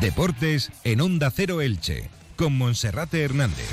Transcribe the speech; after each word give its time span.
Deportes 0.00 0.70
en 0.84 1.02
Onda 1.02 1.30
Cero 1.30 1.60
Elche, 1.60 2.08
con 2.36 2.56
Monserrate 2.56 3.22
Hernández. 3.22 3.68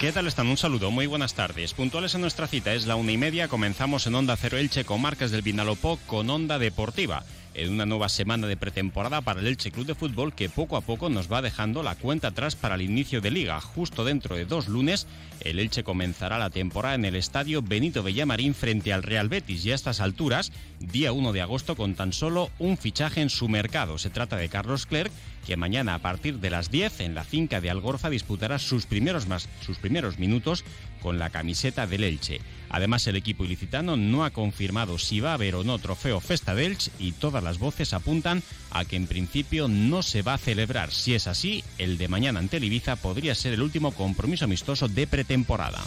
¿Qué 0.00 0.10
tal 0.10 0.26
están? 0.26 0.46
Un 0.46 0.56
saludo, 0.56 0.90
muy 0.90 1.06
buenas 1.06 1.34
tardes. 1.34 1.74
Puntuales 1.74 2.14
en 2.14 2.22
nuestra 2.22 2.46
cita, 2.46 2.72
es 2.72 2.86
la 2.86 2.96
una 2.96 3.12
y 3.12 3.18
media, 3.18 3.48
comenzamos 3.48 4.06
en 4.06 4.14
Onda 4.14 4.36
Cero 4.36 4.56
Elche 4.56 4.86
con 4.86 5.02
marcas 5.02 5.32
del 5.32 5.42
Vinalopó 5.42 5.98
con 6.06 6.30
Onda 6.30 6.58
Deportiva 6.58 7.24
en 7.54 7.72
una 7.72 7.86
nueva 7.86 8.08
semana 8.08 8.46
de 8.46 8.56
pretemporada 8.56 9.20
para 9.20 9.40
el 9.40 9.46
Elche 9.46 9.70
Club 9.70 9.86
de 9.86 9.94
Fútbol 9.94 10.34
que 10.34 10.48
poco 10.48 10.76
a 10.76 10.80
poco 10.80 11.08
nos 11.08 11.32
va 11.32 11.42
dejando 11.42 11.82
la 11.82 11.94
cuenta 11.94 12.28
atrás 12.28 12.56
para 12.56 12.74
el 12.74 12.82
inicio 12.82 13.20
de 13.20 13.30
liga. 13.30 13.60
Justo 13.60 14.04
dentro 14.04 14.36
de 14.36 14.44
dos 14.44 14.68
lunes, 14.68 15.06
el 15.40 15.58
Elche 15.58 15.84
comenzará 15.84 16.38
la 16.38 16.50
temporada 16.50 16.94
en 16.94 17.04
el 17.04 17.16
estadio 17.16 17.62
Benito 17.62 18.02
Villamarín 18.02 18.54
frente 18.54 18.92
al 18.92 19.02
Real 19.02 19.28
Betis 19.28 19.64
y 19.64 19.72
a 19.72 19.74
estas 19.74 20.00
alturas, 20.00 20.52
día 20.80 21.12
1 21.12 21.32
de 21.32 21.40
agosto, 21.40 21.76
con 21.76 21.94
tan 21.94 22.12
solo 22.12 22.50
un 22.58 22.76
fichaje 22.76 23.20
en 23.20 23.30
su 23.30 23.48
mercado. 23.48 23.98
Se 23.98 24.10
trata 24.10 24.36
de 24.36 24.48
Carlos 24.48 24.86
Clerc, 24.86 25.12
que 25.46 25.56
mañana 25.56 25.94
a 25.94 25.98
partir 25.98 26.40
de 26.40 26.50
las 26.50 26.70
10 26.70 27.00
en 27.00 27.14
la 27.14 27.24
finca 27.24 27.60
de 27.60 27.70
Algorfa 27.70 28.10
disputará 28.10 28.58
sus 28.58 28.86
primeros, 28.86 29.28
más, 29.28 29.48
sus 29.60 29.78
primeros 29.78 30.18
minutos 30.18 30.64
con 31.04 31.18
la 31.18 31.28
camiseta 31.28 31.86
del 31.86 32.02
Elche. 32.02 32.40
Además, 32.70 33.06
el 33.06 33.16
equipo 33.16 33.44
ilicitano 33.44 33.98
no 33.98 34.24
ha 34.24 34.30
confirmado 34.30 34.98
si 34.98 35.20
va 35.20 35.32
a 35.32 35.34
haber 35.34 35.54
o 35.54 35.62
no 35.62 35.78
trofeo 35.78 36.18
Festa 36.18 36.54
del 36.54 36.72
Elche 36.72 36.90
y 36.98 37.12
todas 37.12 37.44
las 37.44 37.58
voces 37.58 37.92
apuntan 37.92 38.42
a 38.70 38.86
que 38.86 38.96
en 38.96 39.06
principio 39.06 39.68
no 39.68 40.02
se 40.02 40.22
va 40.22 40.34
a 40.34 40.38
celebrar. 40.38 40.90
Si 40.90 41.14
es 41.14 41.26
así, 41.26 41.62
el 41.76 41.98
de 41.98 42.08
mañana 42.08 42.40
ante 42.40 42.56
el 42.56 42.64
Ibiza 42.64 42.96
podría 42.96 43.34
ser 43.34 43.52
el 43.52 43.60
último 43.60 43.92
compromiso 43.92 44.46
amistoso 44.46 44.88
de 44.88 45.06
pretemporada. 45.06 45.84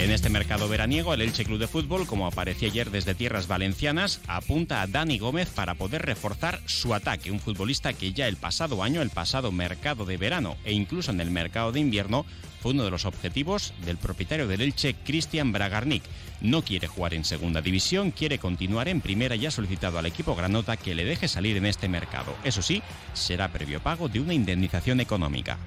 En 0.00 0.10
este 0.10 0.28
mercado 0.28 0.68
veraniego, 0.68 1.14
el 1.14 1.20
Elche 1.20 1.44
Club 1.44 1.60
de 1.60 1.68
Fútbol, 1.68 2.08
como 2.08 2.26
aparecía 2.26 2.66
ayer 2.66 2.90
desde 2.90 3.14
tierras 3.14 3.46
valencianas, 3.46 4.20
apunta 4.26 4.82
a 4.82 4.88
Dani 4.88 5.20
Gómez 5.20 5.50
para 5.50 5.74
poder 5.74 6.02
reforzar 6.02 6.60
su 6.66 6.92
ataque. 6.92 7.30
Un 7.30 7.38
futbolista 7.38 7.92
que 7.92 8.12
ya 8.12 8.26
el 8.26 8.34
pasado 8.36 8.82
año, 8.82 9.00
el 9.00 9.10
pasado 9.10 9.52
mercado 9.52 10.04
de 10.04 10.16
verano 10.16 10.56
e 10.64 10.72
incluso 10.72 11.12
en 11.12 11.20
el 11.20 11.30
mercado 11.30 11.70
de 11.70 11.78
invierno, 11.78 12.26
fue 12.62 12.72
uno 12.72 12.84
de 12.84 12.92
los 12.92 13.06
objetivos 13.06 13.74
del 13.84 13.96
propietario 13.96 14.46
del 14.46 14.60
Elche, 14.60 14.94
Cristian 14.94 15.50
Bragarnik. 15.50 16.04
No 16.40 16.62
quiere 16.62 16.86
jugar 16.86 17.12
en 17.12 17.24
segunda 17.24 17.60
división, 17.60 18.12
quiere 18.12 18.38
continuar 18.38 18.86
en 18.86 19.00
primera 19.00 19.34
y 19.34 19.46
ha 19.46 19.50
solicitado 19.50 19.98
al 19.98 20.06
equipo 20.06 20.36
Granota 20.36 20.76
que 20.76 20.94
le 20.94 21.04
deje 21.04 21.26
salir 21.26 21.56
en 21.56 21.66
este 21.66 21.88
mercado. 21.88 22.36
Eso 22.44 22.62
sí, 22.62 22.80
será 23.14 23.48
previo 23.48 23.80
pago 23.80 24.08
de 24.08 24.20
una 24.20 24.32
indemnización 24.32 25.00
económica. 25.00 25.58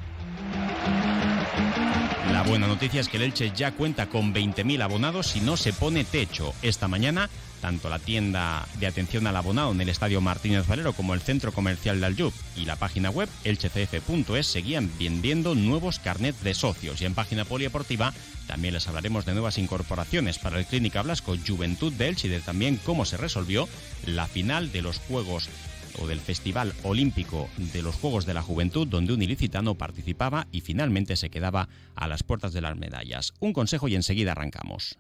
La 2.31 2.41
buena 2.41 2.67
noticia 2.67 3.01
es 3.01 3.07
que 3.07 3.17
el 3.17 3.23
Elche 3.23 3.51
ya 3.55 3.71
cuenta 3.71 4.07
con 4.07 4.33
20.000 4.33 4.81
abonados 4.81 5.35
y 5.35 5.41
no 5.41 5.57
se 5.57 5.73
pone 5.73 6.03
techo. 6.03 6.53
Esta 6.61 6.87
mañana, 6.87 7.29
tanto 7.61 7.87
la 7.87 7.99
tienda 7.99 8.67
de 8.79 8.87
atención 8.87 9.27
al 9.27 9.35
abonado 9.35 9.71
en 9.71 9.81
el 9.81 9.89
Estadio 9.89 10.21
Martínez 10.21 10.67
Valero 10.67 10.93
como 10.93 11.13
el 11.13 11.21
centro 11.21 11.51
comercial 11.51 11.99
de 11.99 12.07
Aljub 12.07 12.33
y 12.55 12.65
la 12.65 12.75
página 12.75 13.09
web 13.09 13.29
elchecf.es 13.43 14.47
seguían 14.47 14.91
vendiendo 14.99 15.53
nuevos 15.55 15.99
carnets 15.99 16.43
de 16.43 16.55
socios. 16.55 17.01
Y 17.01 17.05
en 17.05 17.13
página 17.13 17.45
polideportiva 17.45 18.13
también 18.47 18.73
les 18.73 18.87
hablaremos 18.87 19.25
de 19.25 19.33
nuevas 19.33 19.57
incorporaciones 19.57 20.39
para 20.39 20.59
el 20.59 20.65
Clínica 20.65 21.03
Blasco 21.03 21.35
Juventud 21.47 21.93
de 21.93 22.07
Elche 22.07 22.27
y 22.27 22.31
de 22.31 22.41
también 22.41 22.79
cómo 22.83 23.05
se 23.05 23.17
resolvió 23.17 23.69
la 24.05 24.27
final 24.27 24.71
de 24.71 24.81
los 24.81 24.97
Juegos 24.97 25.49
o 25.99 26.07
del 26.07 26.19
Festival 26.19 26.73
Olímpico 26.83 27.49
de 27.57 27.81
los 27.81 27.95
Juegos 27.95 28.25
de 28.25 28.33
la 28.33 28.41
Juventud, 28.41 28.87
donde 28.87 29.13
un 29.13 29.21
ilicitano 29.21 29.75
participaba 29.75 30.47
y 30.51 30.61
finalmente 30.61 31.15
se 31.15 31.29
quedaba 31.29 31.69
a 31.95 32.07
las 32.07 32.23
puertas 32.23 32.53
de 32.53 32.61
las 32.61 32.77
medallas. 32.77 33.33
Un 33.39 33.53
consejo 33.53 33.87
y 33.87 33.95
enseguida 33.95 34.31
arrancamos. 34.31 34.97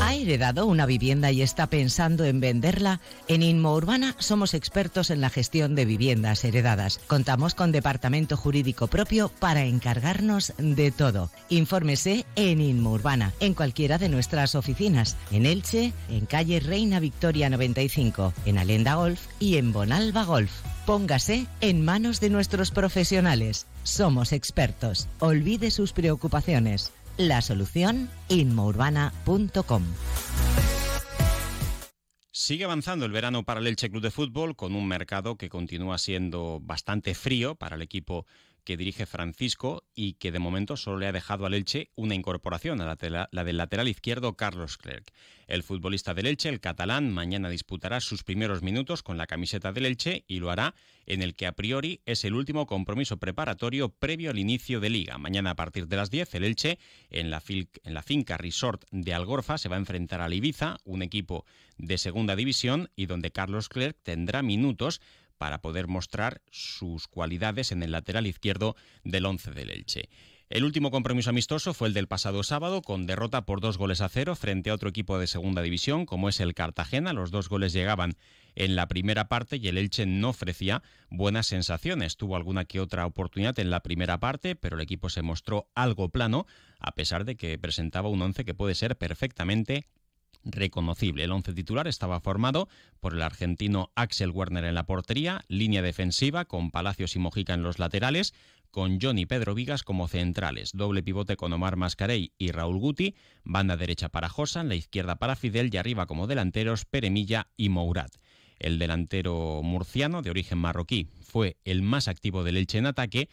¿Ha 0.00 0.14
heredado 0.14 0.66
una 0.66 0.86
vivienda 0.86 1.30
y 1.30 1.42
está 1.42 1.68
pensando 1.68 2.24
en 2.24 2.40
venderla? 2.40 3.00
En 3.28 3.42
Inmo 3.42 3.74
Urbana 3.74 4.14
somos 4.18 4.54
expertos 4.54 5.10
en 5.10 5.20
la 5.20 5.30
gestión 5.30 5.74
de 5.74 5.84
viviendas 5.84 6.44
heredadas. 6.44 6.98
Contamos 7.06 7.54
con 7.54 7.72
departamento 7.72 8.36
jurídico 8.36 8.86
propio 8.88 9.28
para 9.28 9.64
encargarnos 9.64 10.52
de 10.58 10.90
todo. 10.90 11.30
Infórmese 11.48 12.26
en 12.36 12.60
Inmo 12.60 12.92
Urbana, 12.92 13.32
en 13.40 13.54
cualquiera 13.54 13.98
de 13.98 14.08
nuestras 14.08 14.54
oficinas, 14.54 15.16
en 15.30 15.46
Elche, 15.46 15.92
en 16.08 16.26
calle 16.26 16.60
Reina 16.60 17.00
Victoria 17.00 17.50
95, 17.50 18.32
en 18.46 18.58
Alenda 18.58 18.94
Golf 18.94 19.20
y 19.40 19.56
en 19.56 19.72
Bonalba 19.72 20.24
Golf. 20.24 20.50
Póngase 20.86 21.46
en 21.60 21.84
manos 21.84 22.18
de 22.18 22.30
nuestros 22.30 22.70
profesionales. 22.70 23.66
Somos 23.82 24.32
expertos. 24.32 25.06
Olvide 25.18 25.70
sus 25.70 25.92
preocupaciones. 25.92 26.92
La 27.18 27.42
solución, 27.42 28.08
inmourbana.com. 28.28 29.82
Sigue 32.30 32.64
avanzando 32.64 33.06
el 33.06 33.10
verano 33.10 33.42
para 33.42 33.58
el 33.58 33.66
Elche 33.66 33.90
Club 33.90 34.04
de 34.04 34.12
Fútbol 34.12 34.54
con 34.54 34.76
un 34.76 34.86
mercado 34.86 35.36
que 35.36 35.48
continúa 35.48 35.98
siendo 35.98 36.60
bastante 36.62 37.16
frío 37.16 37.56
para 37.56 37.74
el 37.74 37.82
equipo 37.82 38.24
que 38.68 38.76
dirige 38.76 39.06
Francisco 39.06 39.82
y 39.94 40.12
que 40.18 40.30
de 40.30 40.40
momento 40.40 40.76
solo 40.76 40.98
le 40.98 41.06
ha 41.06 41.12
dejado 41.12 41.46
al 41.46 41.54
Elche 41.54 41.88
una 41.96 42.14
incorporación, 42.14 42.82
a 42.82 42.98
la, 43.00 43.44
del 43.44 43.56
lateral 43.56 43.88
izquierdo 43.88 44.36
Carlos 44.36 44.76
Clerc. 44.76 45.10
El 45.46 45.62
futbolista 45.62 46.12
del 46.12 46.26
Elche, 46.26 46.50
el 46.50 46.60
catalán, 46.60 47.10
mañana 47.10 47.48
disputará 47.48 47.98
sus 48.00 48.24
primeros 48.24 48.60
minutos 48.60 49.02
con 49.02 49.16
la 49.16 49.26
camiseta 49.26 49.72
del 49.72 49.86
Elche 49.86 50.26
y 50.28 50.40
lo 50.40 50.50
hará 50.50 50.74
en 51.06 51.22
el 51.22 51.34
que 51.34 51.46
a 51.46 51.52
priori 51.52 52.02
es 52.04 52.26
el 52.26 52.34
último 52.34 52.66
compromiso 52.66 53.16
preparatorio 53.16 53.88
previo 53.88 54.32
al 54.32 54.38
inicio 54.38 54.80
de 54.80 54.90
liga. 54.90 55.16
Mañana 55.16 55.52
a 55.52 55.56
partir 55.56 55.88
de 55.88 55.96
las 55.96 56.10
10 56.10 56.34
el 56.34 56.44
Elche 56.44 56.78
en 57.08 57.30
la, 57.30 57.42
en 57.48 57.94
la 57.94 58.02
finca 58.02 58.36
Resort 58.36 58.84
de 58.90 59.14
Algorfa 59.14 59.56
se 59.56 59.70
va 59.70 59.76
a 59.76 59.78
enfrentar 59.78 60.20
al 60.20 60.34
Ibiza, 60.34 60.76
un 60.84 61.00
equipo 61.00 61.46
de 61.78 61.96
segunda 61.96 62.36
división 62.36 62.90
y 62.96 63.06
donde 63.06 63.30
Carlos 63.30 63.70
Clerc 63.70 63.96
tendrá 64.02 64.42
minutos 64.42 65.00
para 65.38 65.62
poder 65.62 65.86
mostrar 65.86 66.42
sus 66.50 67.08
cualidades 67.08 67.72
en 67.72 67.82
el 67.82 67.92
lateral 67.92 68.26
izquierdo 68.26 68.76
del 69.04 69.26
once 69.26 69.50
del 69.52 69.70
Elche. 69.70 70.08
El 70.50 70.64
último 70.64 70.90
compromiso 70.90 71.28
amistoso 71.28 71.74
fue 71.74 71.88
el 71.88 71.94
del 71.94 72.08
pasado 72.08 72.42
sábado, 72.42 72.80
con 72.80 73.06
derrota 73.06 73.44
por 73.44 73.60
dos 73.60 73.76
goles 73.76 74.00
a 74.00 74.08
cero 74.08 74.34
frente 74.34 74.70
a 74.70 74.74
otro 74.74 74.88
equipo 74.88 75.18
de 75.18 75.26
segunda 75.26 75.60
división, 75.60 76.06
como 76.06 76.30
es 76.30 76.40
el 76.40 76.54
Cartagena. 76.54 77.12
Los 77.12 77.30
dos 77.30 77.50
goles 77.50 77.74
llegaban 77.74 78.16
en 78.54 78.74
la 78.74 78.88
primera 78.88 79.28
parte 79.28 79.58
y 79.58 79.68
el 79.68 79.76
Elche 79.76 80.06
no 80.06 80.30
ofrecía 80.30 80.82
buenas 81.10 81.48
sensaciones. 81.48 82.16
Tuvo 82.16 82.34
alguna 82.34 82.64
que 82.64 82.80
otra 82.80 83.04
oportunidad 83.04 83.58
en 83.58 83.68
la 83.68 83.82
primera 83.82 84.20
parte, 84.20 84.56
pero 84.56 84.76
el 84.76 84.82
equipo 84.82 85.10
se 85.10 85.20
mostró 85.20 85.68
algo 85.74 86.08
plano, 86.08 86.46
a 86.78 86.92
pesar 86.92 87.26
de 87.26 87.36
que 87.36 87.58
presentaba 87.58 88.08
un 88.08 88.22
once 88.22 88.46
que 88.46 88.54
puede 88.54 88.74
ser 88.74 88.96
perfectamente 88.96 89.86
reconocible. 90.44 91.24
El 91.24 91.32
once 91.32 91.52
titular 91.52 91.88
estaba 91.88 92.20
formado 92.20 92.68
por 93.00 93.14
el 93.14 93.22
argentino 93.22 93.90
Axel 93.94 94.30
Werner 94.30 94.64
en 94.64 94.74
la 94.74 94.86
portería, 94.86 95.44
línea 95.48 95.82
defensiva 95.82 96.44
con 96.44 96.70
Palacios 96.70 97.16
y 97.16 97.18
Mojica 97.18 97.54
en 97.54 97.62
los 97.62 97.78
laterales, 97.78 98.34
con 98.70 99.00
Johnny 99.00 99.26
Pedro 99.26 99.54
Vigas 99.54 99.82
como 99.82 100.08
centrales, 100.08 100.72
doble 100.74 101.02
pivote 101.02 101.36
con 101.36 101.52
Omar 101.52 101.76
Mascarey 101.76 102.32
y 102.38 102.52
Raúl 102.52 102.78
Guti, 102.78 103.14
banda 103.44 103.76
derecha 103.76 104.08
para 104.08 104.28
Josan, 104.28 104.68
la 104.68 104.74
izquierda 104.74 105.16
para 105.16 105.36
Fidel 105.36 105.70
y 105.72 105.78
arriba 105.78 106.06
como 106.06 106.26
delanteros 106.26 106.84
Peremilla 106.84 107.48
y 107.56 107.70
Mourad. 107.70 108.10
El 108.58 108.78
delantero 108.78 109.62
murciano 109.62 110.20
de 110.20 110.30
origen 110.30 110.58
marroquí 110.58 111.08
fue 111.22 111.56
el 111.64 111.82
más 111.82 112.08
activo 112.08 112.44
del 112.44 112.56
Elche 112.56 112.78
en 112.78 112.86
ataque, 112.86 113.28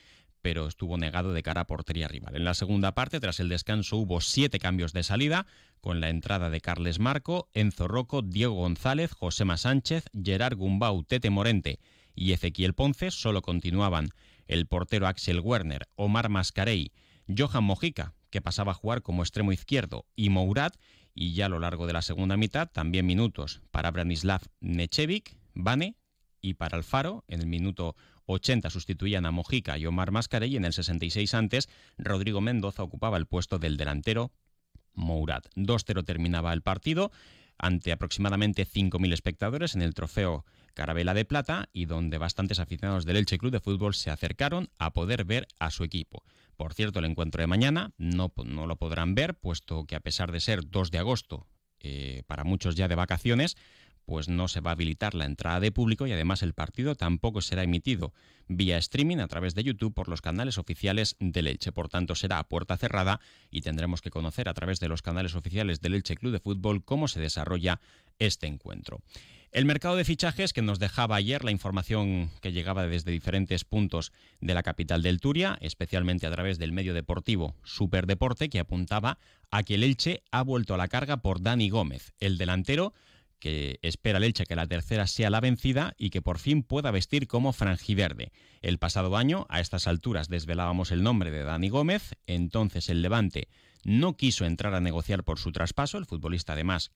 pero 0.45 0.67
estuvo 0.67 0.95
negado 0.95 1.33
de 1.33 1.41
cara 1.41 1.61
a 1.61 1.65
portería 1.65 2.07
rival. 2.07 2.35
En 2.35 2.45
la 2.45 2.53
segunda 2.53 2.93
parte, 2.93 3.19
tras 3.19 3.39
el 3.39 3.49
descanso, 3.49 3.97
hubo 3.97 4.21
siete 4.21 4.59
cambios 4.59 4.93
de 4.93 5.01
salida, 5.01 5.47
con 5.81 6.01
la 6.01 6.09
entrada 6.09 6.51
de 6.51 6.61
Carles 6.61 6.99
Marco, 6.99 7.49
Enzo 7.55 7.87
Rocco, 7.87 8.21
Diego 8.21 8.53
González, 8.53 9.11
Josema 9.11 9.57
Sánchez, 9.57 10.05
Gerard 10.13 10.55
Gumbau, 10.55 11.03
Tete 11.03 11.31
Morente 11.31 11.79
y 12.13 12.33
Ezequiel 12.33 12.75
Ponce. 12.75 13.09
Solo 13.09 13.41
continuaban 13.41 14.09
el 14.45 14.67
portero 14.67 15.07
Axel 15.07 15.39
Werner, 15.39 15.87
Omar 15.95 16.29
Mascarey, 16.29 16.91
Johan 17.27 17.63
Mojica, 17.63 18.13
que 18.29 18.39
pasaba 18.39 18.73
a 18.73 18.75
jugar 18.75 19.01
como 19.01 19.23
extremo 19.23 19.51
izquierdo, 19.51 20.05
y 20.15 20.29
Mourad, 20.29 20.73
y 21.15 21.33
ya 21.33 21.47
a 21.47 21.49
lo 21.49 21.57
largo 21.57 21.87
de 21.87 21.93
la 21.93 22.03
segunda 22.03 22.37
mitad, 22.37 22.69
también 22.71 23.07
minutos 23.07 23.63
para 23.71 23.89
Branislav 23.89 24.43
Nechevic, 24.59 25.39
Bane, 25.55 25.95
y 26.39 26.53
para 26.53 26.77
Alfaro, 26.77 27.23
en 27.27 27.41
el 27.41 27.47
minuto 27.47 27.95
80 28.25 28.69
sustituían 28.69 29.25
a 29.25 29.31
Mojica 29.31 29.77
y 29.77 29.85
Omar 29.85 30.11
Mascarey 30.11 30.53
y 30.53 30.57
en 30.57 30.65
el 30.65 30.73
66 30.73 31.33
antes 31.33 31.69
Rodrigo 31.97 32.41
Mendoza 32.41 32.83
ocupaba 32.83 33.17
el 33.17 33.25
puesto 33.25 33.59
del 33.59 33.77
delantero 33.77 34.31
Mourad. 34.93 35.43
2-0 35.55 36.05
terminaba 36.05 36.53
el 36.53 36.61
partido 36.61 37.11
ante 37.57 37.91
aproximadamente 37.91 38.65
5.000 38.65 39.13
espectadores 39.13 39.75
en 39.75 39.81
el 39.81 39.93
trofeo 39.93 40.45
Carabela 40.73 41.13
de 41.13 41.25
Plata 41.25 41.69
y 41.71 41.85
donde 41.85 42.17
bastantes 42.17 42.59
aficionados 42.59 43.05
del 43.05 43.17
Elche 43.17 43.37
Club 43.37 43.51
de 43.51 43.61
Fútbol 43.61 43.95
se 43.95 44.11
acercaron 44.11 44.69
a 44.77 44.91
poder 44.91 45.23
ver 45.23 45.47
a 45.59 45.71
su 45.71 45.83
equipo. 45.83 46.23
Por 46.57 46.73
cierto, 46.73 46.99
el 46.99 47.05
encuentro 47.05 47.41
de 47.41 47.47
mañana 47.47 47.93
no, 47.97 48.31
no 48.43 48.67
lo 48.67 48.75
podrán 48.75 49.15
ver, 49.15 49.35
puesto 49.35 49.85
que 49.85 49.95
a 49.95 49.99
pesar 49.99 50.31
de 50.31 50.41
ser 50.41 50.69
2 50.69 50.91
de 50.91 50.97
agosto, 50.97 51.47
eh, 51.79 52.23
para 52.27 52.43
muchos 52.43 52.75
ya 52.75 52.87
de 52.87 52.95
vacaciones, 52.95 53.57
pues 54.05 54.29
no 54.29 54.47
se 54.47 54.61
va 54.61 54.71
a 54.71 54.73
habilitar 54.73 55.15
la 55.15 55.25
entrada 55.25 55.59
de 55.59 55.71
público 55.71 56.07
y 56.07 56.11
además 56.11 56.43
el 56.43 56.53
partido 56.53 56.95
tampoco 56.95 57.41
será 57.41 57.63
emitido 57.63 58.13
vía 58.47 58.77
streaming 58.77 59.17
a 59.17 59.27
través 59.27 59.55
de 59.55 59.63
YouTube 59.63 59.93
por 59.93 60.07
los 60.07 60.21
canales 60.21 60.57
oficiales 60.57 61.15
del 61.19 61.47
Elche. 61.47 61.71
Por 61.71 61.89
tanto, 61.89 62.15
será 62.15 62.39
a 62.39 62.47
puerta 62.47 62.77
cerrada 62.77 63.19
y 63.49 63.61
tendremos 63.61 64.01
que 64.01 64.11
conocer 64.11 64.49
a 64.49 64.53
través 64.53 64.79
de 64.79 64.87
los 64.87 65.01
canales 65.01 65.35
oficiales 65.35 65.81
del 65.81 65.95
Elche 65.95 66.15
Club 66.15 66.31
de 66.31 66.39
Fútbol 66.39 66.83
cómo 66.83 67.07
se 67.07 67.19
desarrolla 67.19 67.79
este 68.19 68.47
encuentro. 68.47 69.01
El 69.51 69.63
mercado 69.63 69.95
de 69.95 70.03
fichajes 70.03 70.51
que 70.51 70.61
nos 70.61 70.79
dejaba 70.79 71.15
ayer 71.15 71.45
la 71.45 71.51
información 71.51 72.29
que 72.41 72.51
llegaba 72.51 72.87
desde 72.87 73.11
diferentes 73.11 73.63
puntos 73.63 74.11
de 74.41 74.53
la 74.53 74.63
capital 74.63 75.01
del 75.01 75.21
Turia, 75.21 75.57
especialmente 75.61 76.27
a 76.27 76.31
través 76.31 76.59
del 76.59 76.73
medio 76.73 76.93
deportivo 76.93 77.55
Superdeporte, 77.63 78.49
que 78.49 78.59
apuntaba 78.59 79.17
a 79.51 79.63
que 79.63 79.75
el 79.75 79.83
Elche 79.83 80.23
ha 80.31 80.41
vuelto 80.41 80.73
a 80.73 80.77
la 80.77 80.89
carga 80.89 81.21
por 81.21 81.41
Dani 81.41 81.69
Gómez, 81.69 82.11
el 82.19 82.37
delantero 82.37 82.93
que 83.45 83.77
espera 83.83 84.17
el 84.17 84.33
que 84.33 84.55
la 84.55 84.65
tercera 84.65 85.05
sea 85.05 85.29
la 85.29 85.39
vencida 85.39 85.93
y 85.99 86.09
que 86.09 86.23
por 86.23 86.39
fin 86.39 86.63
pueda 86.63 86.89
vestir 86.89 87.27
como 87.27 87.53
franjiverde. 87.53 88.31
El 88.63 88.79
pasado 88.79 89.15
año, 89.15 89.45
a 89.49 89.59
estas 89.59 89.85
alturas, 89.85 90.29
desvelábamos 90.29 90.91
el 90.91 91.03
nombre 91.03 91.29
de 91.29 91.43
Dani 91.43 91.69
Gómez, 91.69 92.15
entonces 92.25 92.89
el 92.89 93.03
Levante 93.03 93.47
no 93.83 94.17
quiso 94.17 94.45
entrar 94.45 94.73
a 94.73 94.81
negociar 94.81 95.23
por 95.23 95.37
su 95.37 95.51
traspaso, 95.51 95.99
el 95.99 96.07
futbolista 96.07 96.53
además 96.53 96.91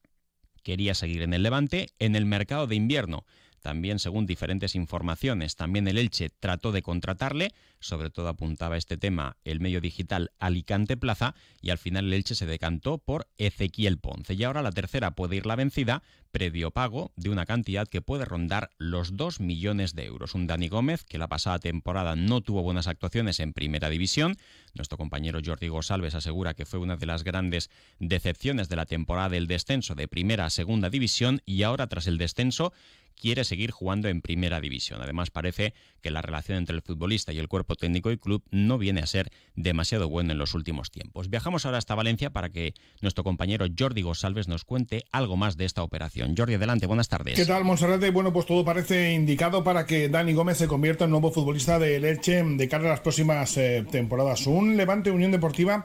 quería 0.63 0.95
seguir 0.95 1.21
en 1.21 1.35
el 1.35 1.43
Levante, 1.43 1.89
en 1.99 2.15
el 2.15 2.25
mercado 2.25 2.65
de 2.65 2.73
invierno 2.73 3.27
también, 3.59 3.99
según 3.99 4.25
diferentes 4.25 4.75
informaciones, 4.75 5.55
también 5.55 5.87
el 5.87 5.97
Elche 5.97 6.29
trató 6.29 6.71
de 6.71 6.81
contratarle, 6.81 7.53
sobre 7.79 8.09
todo 8.09 8.27
apuntaba 8.27 8.77
este 8.77 8.97
tema 8.97 9.37
el 9.43 9.59
medio 9.59 9.81
digital 9.81 10.31
Alicante 10.39 10.97
Plaza, 10.97 11.35
y 11.61 11.69
al 11.69 11.77
final 11.77 12.05
el 12.05 12.13
Elche 12.13 12.35
se 12.35 12.45
decantó 12.45 12.97
por 12.97 13.27
Ezequiel 13.37 13.99
Ponce. 13.99 14.33
Y 14.33 14.43
ahora 14.43 14.61
la 14.61 14.71
tercera 14.71 15.11
puede 15.11 15.35
ir 15.35 15.45
la 15.45 15.55
vencida, 15.55 16.03
previo 16.31 16.71
pago 16.71 17.11
de 17.15 17.29
una 17.29 17.45
cantidad 17.45 17.87
que 17.87 18.01
puede 18.01 18.25
rondar 18.25 18.69
los 18.77 19.17
2 19.17 19.39
millones 19.39 19.95
de 19.95 20.05
euros. 20.05 20.35
Un 20.35 20.47
Dani 20.47 20.67
Gómez 20.67 21.03
que 21.03 21.17
la 21.17 21.27
pasada 21.27 21.59
temporada 21.59 22.15
no 22.15 22.41
tuvo 22.41 22.61
buenas 22.61 22.87
actuaciones 22.87 23.39
en 23.39 23.53
primera 23.53 23.89
división. 23.89 24.37
Nuestro 24.75 24.97
compañero 24.97 25.39
Jordi 25.43 25.67
Gosalves 25.67 26.15
asegura 26.15 26.53
que 26.53 26.65
fue 26.65 26.79
una 26.79 26.97
de 26.97 27.05
las 27.05 27.23
grandes 27.23 27.69
decepciones 27.99 28.69
de 28.69 28.75
la 28.75 28.85
temporada 28.85 29.29
del 29.29 29.47
descenso 29.47 29.95
de 29.95 30.07
primera 30.07 30.45
a 30.45 30.49
segunda 30.49 30.89
división 30.89 31.41
y 31.45 31.63
ahora 31.63 31.87
tras 31.87 32.07
el 32.07 32.17
descenso 32.17 32.73
quiere 33.19 33.43
seguir 33.43 33.71
jugando 33.71 34.07
en 34.07 34.21
primera 34.21 34.61
división. 34.61 35.01
Además, 35.01 35.29
parece 35.29 35.73
que 36.01 36.11
la 36.11 36.21
relación 36.21 36.57
entre 36.57 36.75
el 36.75 36.81
futbolista 36.81 37.33
y 37.33 37.39
el 37.39 37.47
cuerpo 37.47 37.75
técnico 37.75 38.11
y 38.11 38.17
club 38.17 38.43
no 38.51 38.77
viene 38.77 39.01
a 39.01 39.05
ser 39.05 39.29
demasiado 39.55 40.09
buena 40.09 40.31
en 40.31 40.39
los 40.39 40.53
últimos 40.53 40.89
tiempos. 40.89 41.29
Viajamos 41.29 41.65
ahora 41.65 41.77
hasta 41.77 41.95
Valencia 41.95 42.29
para 42.29 42.49
que 42.49 42.73
nuestro 43.01 43.23
compañero 43.23 43.65
Jordi 43.77 44.01
Gosalves 44.01 44.47
nos 44.47 44.63
cuente 44.63 45.03
algo 45.11 45.35
más 45.37 45.57
de 45.57 45.65
esta 45.65 45.83
operación. 45.83 46.35
Jordi, 46.37 46.55
adelante, 46.55 46.87
buenas 46.87 47.09
tardes. 47.09 47.35
¿Qué 47.35 47.45
tal, 47.45 47.65
Monserrate? 47.65 48.09
Bueno, 48.11 48.31
pues 48.31 48.45
todo 48.45 48.63
parece 48.63 49.13
indicado 49.13 49.63
para 49.63 49.85
que 49.85 50.09
Dani 50.09 50.33
Gómez 50.33 50.57
se 50.57 50.67
convierta 50.67 51.05
en 51.05 51.11
nuevo 51.11 51.31
futbolista 51.31 51.77
de 51.77 51.99
Leche 51.99 52.43
de 52.43 52.69
cara 52.69 52.85
a 52.85 52.89
las 52.89 53.01
próximas 53.01 53.57
eh, 53.57 53.85
temporadas. 53.91 54.47
Un 54.47 54.77
Levante 54.77 55.11
Unión 55.11 55.31
Deportiva 55.31 55.83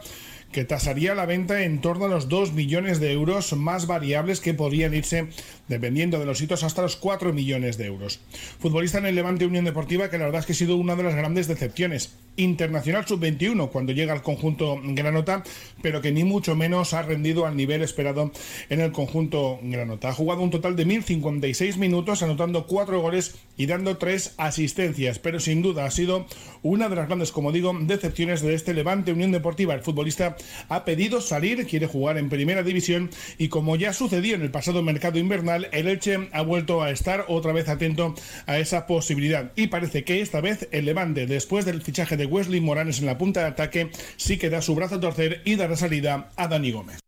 que 0.54 0.64
tasaría 0.64 1.16
la 1.16 1.26
venta 1.26 1.64
en 1.64 1.80
torno 1.80 2.04
a 2.04 2.08
los 2.08 2.28
2 2.28 2.52
millones 2.52 3.00
de 3.00 3.10
euros 3.10 3.52
más 3.54 3.88
variables 3.88 4.40
que 4.40 4.54
podrían 4.54 4.94
irse, 4.94 5.26
dependiendo 5.66 6.20
de 6.20 6.26
los 6.26 6.40
hitos, 6.40 6.62
hasta 6.62 6.82
los 6.82 6.94
4 6.94 7.32
millones 7.32 7.76
de 7.76 7.86
euros. 7.86 8.20
Futbolista 8.60 8.98
en 8.98 9.06
el 9.06 9.16
Levante 9.16 9.46
Unión 9.46 9.64
Deportiva 9.64 10.08
que 10.08 10.16
la 10.16 10.26
verdad 10.26 10.40
es 10.40 10.46
que 10.46 10.52
ha 10.52 10.56
sido 10.56 10.76
una 10.76 10.94
de 10.94 11.02
las 11.02 11.16
grandes 11.16 11.48
decepciones. 11.48 12.14
Internacional 12.36 13.06
sub-21 13.06 13.70
cuando 13.70 13.92
llega 13.92 14.12
al 14.12 14.22
conjunto 14.22 14.80
Granota, 14.82 15.44
pero 15.82 16.00
que 16.00 16.10
ni 16.10 16.24
mucho 16.24 16.56
menos 16.56 16.92
ha 16.92 17.02
rendido 17.02 17.46
al 17.46 17.56
nivel 17.56 17.82
esperado 17.82 18.32
en 18.70 18.80
el 18.80 18.92
conjunto 18.92 19.58
Granota. 19.62 20.08
Ha 20.08 20.14
jugado 20.14 20.42
un 20.42 20.50
total 20.50 20.74
de 20.74 20.84
1056 20.84 21.76
minutos, 21.78 22.22
anotando 22.22 22.66
4 22.66 23.00
goles 23.00 23.36
y 23.56 23.66
dando 23.66 23.98
3 23.98 24.34
asistencias, 24.36 25.18
pero 25.18 25.38
sin 25.38 25.62
duda 25.62 25.84
ha 25.84 25.90
sido 25.90 26.26
una 26.62 26.88
de 26.88 26.96
las 26.96 27.06
grandes, 27.06 27.30
como 27.30 27.52
digo, 27.52 27.72
decepciones 27.82 28.40
de 28.42 28.54
este 28.54 28.74
Levante 28.74 29.12
Unión 29.12 29.30
Deportiva. 29.30 29.74
El 29.74 29.82
futbolista 29.82 30.36
ha 30.68 30.84
pedido 30.84 31.20
salir, 31.20 31.66
quiere 31.66 31.86
jugar 31.86 32.18
en 32.18 32.28
primera 32.28 32.62
división 32.62 33.10
y 33.38 33.48
como 33.48 33.76
ya 33.76 33.92
sucedió 33.92 34.34
en 34.34 34.42
el 34.42 34.50
pasado 34.50 34.82
mercado 34.82 35.18
invernal, 35.18 35.68
el 35.72 35.88
Elche 35.88 36.28
ha 36.32 36.42
vuelto 36.42 36.82
a 36.82 36.90
estar 36.90 37.24
otra 37.28 37.52
vez 37.52 37.68
atento 37.68 38.14
a 38.46 38.58
esa 38.58 38.86
posibilidad 38.86 39.52
y 39.56 39.68
parece 39.68 40.04
que 40.04 40.20
esta 40.20 40.40
vez 40.40 40.68
el 40.72 40.84
Levante, 40.84 41.26
después 41.26 41.64
del 41.64 41.82
fichaje 41.82 42.16
de 42.16 42.26
Wesley 42.26 42.60
Moranes 42.60 43.00
en 43.00 43.06
la 43.06 43.18
punta 43.18 43.40
de 43.40 43.46
ataque, 43.46 43.90
sí 44.16 44.38
que 44.38 44.50
da 44.50 44.62
su 44.62 44.74
brazo 44.74 44.96
a 44.96 45.00
torcer 45.00 45.42
y 45.44 45.56
dará 45.56 45.76
salida 45.76 46.30
a 46.36 46.48
Dani 46.48 46.72
Gómez. 46.72 47.00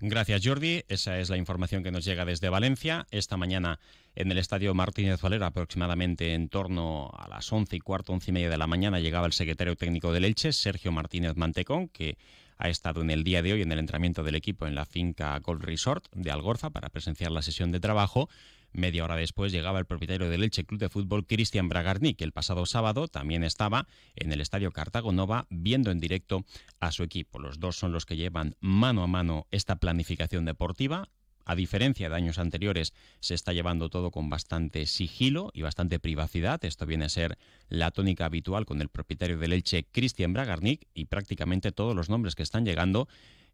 Gracias 0.00 0.42
Jordi, 0.44 0.82
esa 0.88 1.18
es 1.18 1.30
la 1.30 1.36
información 1.36 1.82
que 1.82 1.90
nos 1.90 2.04
llega 2.04 2.24
desde 2.24 2.50
Valencia. 2.50 3.06
Esta 3.10 3.36
mañana 3.36 3.78
en 4.14 4.30
el 4.30 4.38
estadio 4.38 4.74
Martínez 4.74 5.20
Valera, 5.20 5.46
aproximadamente 5.46 6.34
en 6.34 6.48
torno 6.48 7.10
a 7.16 7.28
las 7.28 7.50
once 7.52 7.76
y 7.76 7.80
cuarto, 7.80 8.12
once 8.12 8.30
y 8.30 8.34
media 8.34 8.50
de 8.50 8.58
la 8.58 8.66
mañana, 8.66 9.00
llegaba 9.00 9.26
el 9.26 9.32
secretario 9.32 9.76
técnico 9.76 10.12
del 10.12 10.24
Elche, 10.24 10.52
Sergio 10.52 10.92
Martínez 10.92 11.36
Mantecón, 11.36 11.88
que 11.88 12.18
ha 12.64 12.70
estado 12.70 13.02
en 13.02 13.10
el 13.10 13.24
día 13.24 13.42
de 13.42 13.52
hoy 13.52 13.60
en 13.60 13.72
el 13.72 13.78
entrenamiento 13.78 14.22
del 14.22 14.36
equipo 14.36 14.66
en 14.66 14.74
la 14.74 14.86
finca 14.86 15.38
Gold 15.38 15.62
Resort 15.62 16.06
de 16.14 16.30
Algorza 16.30 16.70
para 16.70 16.88
presenciar 16.88 17.30
la 17.30 17.42
sesión 17.42 17.70
de 17.72 17.78
trabajo. 17.78 18.30
Media 18.72 19.04
hora 19.04 19.16
después 19.16 19.52
llegaba 19.52 19.78
el 19.78 19.84
propietario 19.84 20.30
del 20.30 20.42
Elche 20.42 20.64
Club 20.64 20.80
de 20.80 20.88
Fútbol, 20.88 21.26
Cristian 21.26 21.68
Bragarnik, 21.68 22.16
que 22.16 22.24
el 22.24 22.32
pasado 22.32 22.64
sábado 22.64 23.06
también 23.06 23.44
estaba 23.44 23.86
en 24.16 24.32
el 24.32 24.40
estadio 24.40 24.72
Cartago 24.72 25.12
Nova 25.12 25.46
viendo 25.50 25.90
en 25.90 26.00
directo 26.00 26.46
a 26.80 26.90
su 26.90 27.02
equipo. 27.02 27.38
Los 27.38 27.60
dos 27.60 27.76
son 27.76 27.92
los 27.92 28.06
que 28.06 28.16
llevan 28.16 28.56
mano 28.60 29.02
a 29.02 29.08
mano 29.08 29.46
esta 29.50 29.76
planificación 29.76 30.46
deportiva 30.46 31.10
a 31.44 31.54
diferencia 31.54 32.08
de 32.08 32.16
años 32.16 32.38
anteriores, 32.38 32.92
se 33.20 33.34
está 33.34 33.52
llevando 33.52 33.88
todo 33.88 34.10
con 34.10 34.30
bastante 34.30 34.86
sigilo 34.86 35.50
y 35.54 35.62
bastante 35.62 35.98
privacidad. 35.98 36.64
Esto 36.64 36.86
viene 36.86 37.04
a 37.04 37.08
ser 37.08 37.38
la 37.68 37.90
tónica 37.90 38.26
habitual 38.26 38.66
con 38.66 38.80
el 38.80 38.88
propietario 38.88 39.38
del 39.38 39.52
Elche, 39.52 39.84
Cristian 39.90 40.32
Bragarnik, 40.32 40.86
y 40.94 41.06
prácticamente 41.06 41.72
todos 41.72 41.94
los 41.94 42.08
nombres 42.08 42.34
que 42.34 42.42
están 42.42 42.64
llegando 42.64 43.08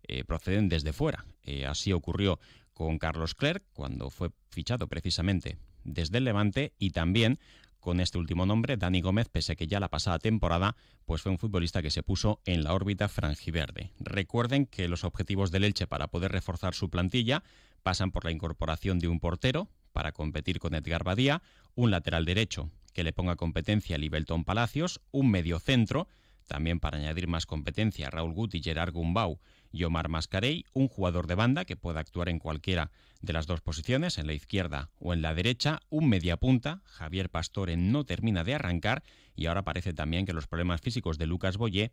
eh, 0.09 0.25
proceden 0.25 0.69
desde 0.69 0.93
fuera. 0.93 1.25
Eh, 1.45 1.67
así 1.67 1.93
ocurrió 1.93 2.39
con 2.73 2.99
Carlos 2.99 3.35
Clerc 3.35 3.63
cuando 3.73 4.11
fue 4.11 4.31
fichado 4.49 4.89
precisamente 4.89 5.59
desde 5.85 6.19
el 6.19 6.25
Levante 6.25 6.73
y 6.79 6.91
también 6.91 7.39
con 7.81 8.01
este 8.01 8.19
último 8.19 8.47
nombre, 8.47 8.77
Dani 8.77 9.01
Gómez, 9.01 9.29
pese 9.29 9.53
a 9.53 9.57
que 9.57 9.67
ya 9.67 9.81
la 9.81 9.89
pasada 9.89 10.19
temporada 10.19 10.77
pues 11.07 11.23
fue 11.23 11.33
un 11.33 11.39
futbolista 11.39 11.83
que 11.83 11.91
se 11.91 12.03
puso 12.03 12.41
en 12.45 12.63
la 12.63 12.75
órbita 12.75 13.09
franjiverde. 13.09 13.91
Recuerden 13.99 14.67
que 14.67 14.87
los 14.87 15.05
objetivos 15.05 15.51
del 15.51 15.65
Elche 15.65 15.87
para 15.87 16.09
poder 16.09 16.31
reforzar 16.31 16.75
su 16.75 16.91
plantilla 16.91 17.43
pasan 17.83 18.11
por 18.11 18.25
la 18.25 18.31
incorporación 18.31 18.99
de 18.99 19.09
un 19.09 19.21
portero 19.21 19.69
para 19.93 20.13
competir 20.13 20.59
con 20.59 20.75
Edgar 20.75 21.05
Badía, 21.05 21.43
un 21.75 21.91
lateral 21.91 22.25
derecho 22.25 22.71
que 22.93 23.05
le 23.05 23.13
ponga 23.13 23.37
competencia 23.37 23.97
a 23.97 23.99
Libelton 23.99 24.45
Palacios, 24.45 25.01
un 25.11 25.31
medio 25.31 25.59
centro, 25.59 26.09
también 26.47 26.81
para 26.81 26.99
añadir 26.99 27.29
más 27.29 27.47
competencia 27.47 28.09
a 28.09 28.11
Raúl 28.11 28.33
Guti, 28.33 28.61
Gerard 28.61 28.93
Gumbau 28.93 29.39
y 29.71 29.85
Omar 29.85 30.09
Mascarey, 30.09 30.65
un 30.73 30.89
jugador 30.89 31.29
de 31.29 31.37
banda 31.37 31.65
que 31.65 31.77
pueda 31.77 32.01
actuar 32.01 32.29
en 32.29 32.41
cualquiera 32.41 32.91
de 33.21 33.33
las 33.33 33.47
dos 33.47 33.61
posiciones, 33.61 34.19
en 34.19 34.27
la 34.27 34.33
izquierda 34.33 34.91
o 34.99 35.13
en 35.15 35.23
la 35.23 35.35
derecha, 35.35 35.81
un 35.91 36.09
mediapunta, 36.09 36.83
Javier 36.87 37.31
Pastore 37.31 37.77
no 37.77 38.05
termina 38.05 38.43
de 38.43 38.55
arrancar 38.55 39.05
y 39.37 39.47
ahora 39.47 39.63
parece 39.63 39.93
también 39.93 40.27
que 40.27 40.33
los 40.33 40.49
problemas 40.49 40.81
físicos 40.81 41.19
de 41.19 41.27
Lucas 41.27 41.57
Boyé 41.57 41.93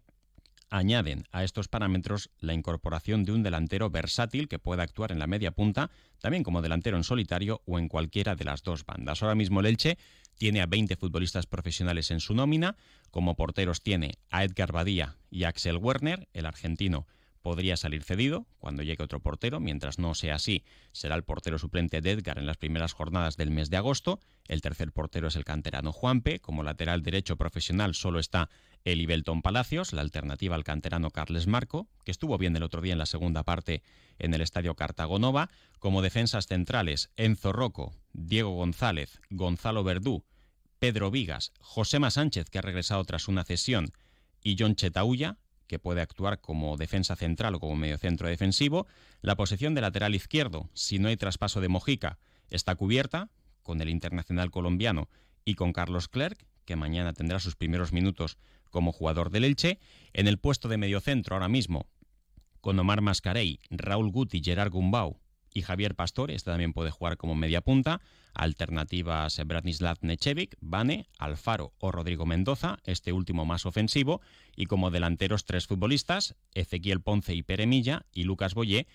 añaden 0.69 1.25
a 1.31 1.43
estos 1.43 1.67
parámetros 1.67 2.29
la 2.39 2.53
incorporación 2.53 3.23
de 3.23 3.31
un 3.31 3.43
delantero 3.43 3.89
versátil 3.89 4.47
que 4.47 4.59
pueda 4.59 4.83
actuar 4.83 5.11
en 5.11 5.19
la 5.19 5.27
media 5.27 5.51
punta, 5.51 5.89
también 6.19 6.43
como 6.43 6.61
delantero 6.61 6.97
en 6.97 7.03
solitario 7.03 7.61
o 7.65 7.79
en 7.79 7.87
cualquiera 7.87 8.35
de 8.35 8.45
las 8.45 8.63
dos 8.63 8.85
bandas. 8.85 9.21
Ahora 9.21 9.35
mismo 9.35 9.59
el 9.59 9.67
Elche 9.67 9.97
tiene 10.37 10.61
a 10.61 10.65
20 10.65 10.95
futbolistas 10.97 11.45
profesionales 11.45 12.11
en 12.11 12.19
su 12.19 12.33
nómina, 12.33 12.75
como 13.11 13.35
porteros 13.35 13.81
tiene 13.81 14.13
a 14.29 14.43
Edgar 14.43 14.71
Badía 14.71 15.17
y 15.29 15.43
a 15.43 15.49
Axel 15.49 15.77
Werner, 15.77 16.27
el 16.33 16.45
argentino 16.45 17.07
podría 17.47 17.77
salir 17.77 18.03
cedido 18.03 18.45
cuando 18.57 18.83
llegue 18.83 19.05
otro 19.05 19.21
portero. 19.21 19.61
Mientras 19.61 19.99
no 19.99 20.13
sea 20.15 20.35
así, 20.35 20.65
será 20.91 21.15
el 21.15 21.23
portero 21.23 21.57
suplente 21.57 22.01
de 22.01 22.11
Edgar 22.11 22.39
en 22.39 22.45
las 22.45 22.57
primeras 22.57 22.91
jornadas 22.91 23.37
del 23.37 23.51
mes 23.51 23.69
de 23.69 23.77
agosto. 23.77 24.19
El 24.49 24.59
tercer 24.59 24.91
portero 24.91 25.29
es 25.29 25.37
el 25.37 25.45
canterano 25.45 25.93
Juanpe. 25.93 26.39
Como 26.39 26.61
lateral 26.61 27.03
derecho 27.03 27.37
profesional 27.37 27.95
solo 27.95 28.19
está 28.19 28.49
Eli 28.87 29.05
Belton 29.05 29.41
Palacios, 29.41 29.91
la 29.91 29.99
alternativa 29.99 30.55
al 30.55 30.63
canterano 30.63 31.11
Carles 31.11 31.45
Marco, 31.45 31.89
que 32.05 32.11
estuvo 32.11 32.37
bien 32.37 32.55
el 32.55 32.63
otro 32.63 32.81
día 32.81 32.93
en 32.93 32.99
la 32.99 33.05
segunda 33.05 33.43
parte 33.43 33.83
en 34.17 34.33
el 34.33 34.39
estadio 34.39 34.75
Cartagonova. 34.75 35.49
Como 35.79 36.01
defensas 36.01 36.47
centrales, 36.47 37.09
Enzo 37.17 37.51
Rocco, 37.51 37.93
Diego 38.13 38.51
González, 38.51 39.19
Gonzalo 39.29 39.83
Verdú, 39.83 40.23
Pedro 40.79 41.11
Vigas, 41.11 41.51
Josema 41.59 42.11
Sánchez, 42.11 42.49
que 42.49 42.59
ha 42.59 42.61
regresado 42.61 43.03
tras 43.03 43.27
una 43.27 43.43
cesión, 43.43 43.91
y 44.41 44.55
John 44.57 44.75
Chetaulla, 44.75 45.37
que 45.67 45.79
puede 45.79 45.99
actuar 45.99 46.39
como 46.39 46.77
defensa 46.77 47.17
central 47.17 47.55
o 47.55 47.59
como 47.59 47.75
mediocentro 47.75 48.29
defensivo. 48.29 48.87
La 49.21 49.35
posición 49.35 49.75
de 49.75 49.81
lateral 49.81 50.15
izquierdo, 50.15 50.69
si 50.73 50.97
no 50.97 51.09
hay 51.09 51.17
traspaso 51.17 51.59
de 51.59 51.67
Mojica, 51.67 52.19
está 52.49 52.75
cubierta 52.75 53.31
con 53.63 53.81
el 53.81 53.89
internacional 53.89 54.49
colombiano 54.49 55.09
y 55.43 55.55
con 55.55 55.73
Carlos 55.73 56.07
Clerc, 56.07 56.47
que 56.63 56.77
mañana 56.77 57.11
tendrá 57.11 57.39
sus 57.39 57.57
primeros 57.57 57.91
minutos 57.91 58.37
como 58.69 58.91
jugador 58.91 59.29
del 59.29 59.43
Elche. 59.43 59.79
En 60.13 60.27
el 60.27 60.37
puesto 60.37 60.67
de 60.67 60.77
mediocentro 60.77 61.35
ahora 61.35 61.47
mismo, 61.47 61.87
con 62.61 62.79
Omar 62.79 63.01
Mascarey, 63.01 63.59
Raúl 63.69 64.11
Guti, 64.11 64.41
Gerard 64.43 64.71
Gumbau 64.71 65.19
y 65.53 65.61
Javier 65.61 65.95
Pastor, 65.95 66.31
este 66.31 66.51
también 66.51 66.73
puede 66.73 66.91
jugar 66.91 67.17
como 67.17 67.35
media 67.35 67.61
punta. 67.61 68.01
Alternativas 68.33 69.41
Branislav 69.45 69.97
Nechevic, 70.01 70.57
Bane, 70.61 71.07
Alfaro 71.17 71.73
o 71.79 71.91
Rodrigo 71.91 72.27
Mendoza, 72.27 72.77
este 72.83 73.11
último 73.11 73.45
más 73.45 73.65
ofensivo. 73.65 74.21
Y 74.55 74.67
como 74.67 74.91
delanteros 74.91 75.45
tres 75.45 75.65
futbolistas, 75.65 76.35
Ezequiel 76.53 77.01
Ponce 77.01 77.33
y 77.33 77.41
Peremilla 77.41 78.05
y 78.13 78.23
Lucas 78.23 78.53
Boyé, 78.53 78.87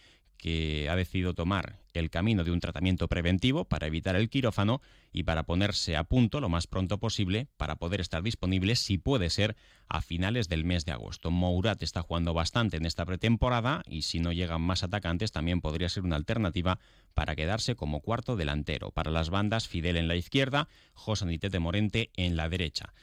que 0.42 0.88
ha 0.90 0.96
decidido 0.96 1.34
tomar 1.34 1.78
el 1.94 2.10
camino 2.10 2.42
de 2.42 2.50
un 2.50 2.58
tratamiento 2.58 3.06
preventivo 3.06 3.64
para 3.64 3.86
evitar 3.86 4.16
el 4.16 4.28
quirófano 4.28 4.82
y 5.12 5.22
para 5.22 5.44
ponerse 5.44 5.94
a 5.94 6.02
punto 6.02 6.40
lo 6.40 6.48
más 6.48 6.66
pronto 6.66 6.98
posible 6.98 7.46
para 7.56 7.76
poder 7.76 8.00
estar 8.00 8.24
disponible, 8.24 8.74
si 8.74 8.98
puede 8.98 9.30
ser, 9.30 9.54
a 9.88 10.02
finales 10.02 10.48
del 10.48 10.64
mes 10.64 10.84
de 10.84 10.90
agosto. 10.90 11.30
Mourat 11.30 11.80
está 11.84 12.02
jugando 12.02 12.34
bastante 12.34 12.76
en 12.76 12.86
esta 12.86 13.06
pretemporada 13.06 13.82
y 13.86 14.02
si 14.02 14.18
no 14.18 14.32
llegan 14.32 14.62
más 14.62 14.82
atacantes 14.82 15.30
también 15.30 15.60
podría 15.60 15.88
ser 15.88 16.02
una 16.02 16.16
alternativa 16.16 16.80
para 17.14 17.36
quedarse 17.36 17.76
como 17.76 18.00
cuarto 18.00 18.34
delantero. 18.34 18.90
Para 18.90 19.12
las 19.12 19.30
bandas, 19.30 19.68
Fidel 19.68 19.96
en 19.96 20.08
la 20.08 20.16
izquierda, 20.16 20.66
José 20.94 21.24
Nitete 21.26 21.60
Morente 21.60 22.10
en 22.16 22.36
la 22.36 22.48
derecha. 22.48 22.94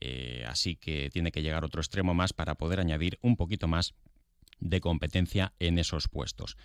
Eh, 0.00 0.46
así 0.48 0.76
que 0.76 1.10
tiene 1.12 1.30
que 1.30 1.42
llegar 1.42 1.62
otro 1.62 1.82
extremo 1.82 2.14
más 2.14 2.32
para 2.32 2.54
poder 2.54 2.80
añadir 2.80 3.18
un 3.20 3.36
poquito 3.36 3.68
más 3.68 3.94
de 4.60 4.80
competencia 4.80 5.52
en 5.58 5.78
esos 5.78 6.08
puestos. 6.08 6.56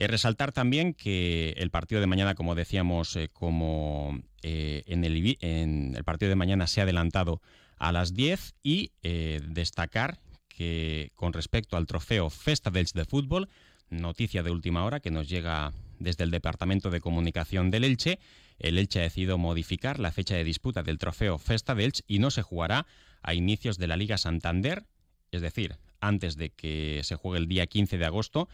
Eh, 0.00 0.06
resaltar 0.06 0.50
también 0.50 0.94
que 0.94 1.50
el 1.58 1.70
partido 1.70 2.00
de 2.00 2.06
mañana, 2.06 2.34
como 2.34 2.54
decíamos, 2.54 3.14
eh, 3.16 3.28
como 3.30 4.18
eh, 4.42 4.82
en, 4.86 5.04
el, 5.04 6.04
partido 6.04 6.30
de 6.30 6.36
mañana 6.36 6.66
se 6.66 6.80
ha 6.80 6.84
adelantado 6.84 7.42
a 7.76 7.92
las 7.92 8.14
10 8.14 8.54
y 8.62 8.92
destacar 9.02 10.18
que 10.48 11.12
con 11.16 11.34
respecto 11.34 11.76
al 11.76 11.86
trofeo 11.86 12.30
Festa 12.30 12.70
dels 12.70 12.94
de 12.94 13.04
Fútbol, 13.04 13.50
noticia 13.90 14.42
de 14.42 14.50
última 14.50 14.84
hora 14.84 15.00
que 15.00 15.10
nos 15.10 15.28
llega 15.28 15.72
desde 15.98 16.24
el 16.24 16.30
Departamento 16.30 16.90
de 16.90 17.00
Comunicación 17.00 17.70
del 17.70 17.84
Elche, 17.84 18.18
el 18.58 18.78
Elche 18.78 19.00
ha 19.00 19.02
decidido 19.02 19.36
modificar 19.36 19.98
la 19.98 20.12
fecha 20.12 20.34
de 20.34 20.44
disputa 20.44 20.82
del 20.82 20.96
trofeo 20.96 21.38
Festa 21.38 21.74
dels 21.74 22.04
y 22.06 22.20
no 22.20 22.30
se 22.30 22.40
jugará 22.40 22.86
a 23.22 23.34
inicios 23.34 23.76
de 23.76 23.86
la 23.86 23.98
Liga 23.98 24.16
Santander, 24.16 24.84
es 25.30 25.42
decir, 25.42 25.76
antes 26.00 26.36
de 26.36 26.48
que 26.50 27.02
se 27.04 27.16
juegue 27.16 27.38
el 27.38 27.48
día 27.48 27.66
15 27.66 27.98
de 27.98 28.06
agosto, 28.06 28.48